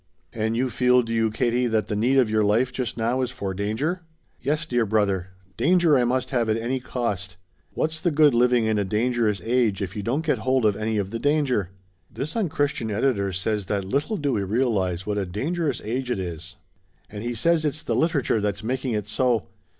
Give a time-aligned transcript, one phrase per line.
[0.33, 3.29] "And you feel, do you, Katie, that the need of your life just now is
[3.29, 4.01] for danger?"
[4.41, 5.27] "Yes, dear brother.
[5.57, 7.37] Danger I must have at any cost.
[7.75, 10.97] What's the good living in a dangerous age if you don't get hold of any
[10.97, 11.69] of the danger?
[12.09, 16.55] This unchristian editor says that little do we realize what a dangerous age it is.
[17.07, 19.49] And he says it's the literature that's making it so.